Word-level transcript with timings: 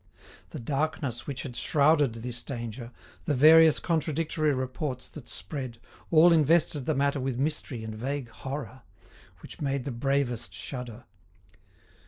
The 0.49 0.59
darkness 0.59 1.27
which 1.27 1.43
had 1.43 1.55
shrouded 1.55 2.15
this 2.15 2.41
danger, 2.41 2.91
the 3.25 3.35
various 3.35 3.79
contradictory 3.79 4.51
reports 4.51 5.07
that 5.09 5.29
spread, 5.29 5.77
all 6.09 6.33
invested 6.33 6.87
the 6.87 6.95
matter 6.95 7.19
with 7.19 7.37
mystery 7.37 7.83
and 7.83 7.93
vague 7.93 8.29
horror, 8.29 8.81
which 9.43 9.61
made 9.61 9.85
the 9.85 9.91
bravest 9.91 10.55
shudder. 10.55 11.03